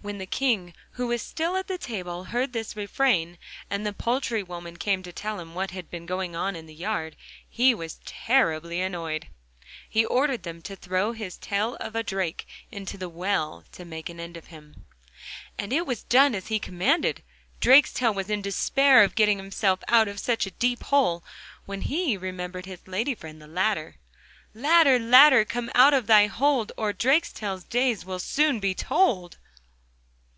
When 0.00 0.18
the 0.18 0.26
King 0.26 0.74
who 0.92 1.08
was 1.08 1.22
still 1.22 1.56
at 1.56 1.66
table 1.80 2.26
heard 2.26 2.52
this 2.52 2.76
refrain, 2.76 3.36
and 3.68 3.84
the 3.84 3.92
poultry 3.92 4.44
woman 4.44 4.76
came 4.76 5.02
to 5.02 5.12
tell 5.12 5.40
him 5.40 5.56
what 5.56 5.72
had 5.72 5.90
been 5.90 6.06
going 6.06 6.36
on 6.36 6.54
in 6.54 6.66
the 6.66 6.74
yard, 6.74 7.16
he 7.50 7.74
was 7.74 7.98
terribly 8.04 8.80
annoyed. 8.80 9.26
He 9.90 10.04
ordered 10.04 10.44
them 10.44 10.62
to 10.62 10.76
throw 10.76 11.12
this 11.14 11.36
tail 11.36 11.74
of 11.80 11.96
a 11.96 12.04
drake 12.04 12.46
into 12.70 12.96
the 12.96 13.08
well, 13.08 13.64
to 13.72 13.84
make 13.84 14.08
an 14.08 14.20
end 14.20 14.36
of 14.36 14.46
him. 14.46 14.86
And 15.58 15.72
it 15.72 15.84
was 15.84 16.04
done 16.04 16.36
as 16.36 16.46
he 16.46 16.60
commanded. 16.60 17.24
Drakestail 17.60 18.14
was 18.14 18.30
in 18.30 18.40
despair 18.40 19.02
of 19.02 19.16
getting 19.16 19.38
himself 19.38 19.80
out 19.88 20.06
of 20.06 20.20
such 20.20 20.46
a 20.46 20.52
deep 20.52 20.84
hole, 20.84 21.24
when 21.66 21.80
he 21.82 22.16
remembered 22.16 22.66
his 22.66 22.86
lady 22.86 23.16
friend, 23.16 23.42
the 23.42 23.48
Ladder. 23.48 23.96
'Ladder, 24.54 25.00
Ladder, 25.00 25.44
come 25.44 25.72
out 25.74 25.92
of 25.92 26.06
thy 26.06 26.28
hold, 26.28 26.70
Or 26.76 26.92
Drakestail's 26.92 27.64
days 27.64 28.04
will 28.04 28.20
soon 28.20 28.60
be 28.60 28.76
told. 28.76 29.38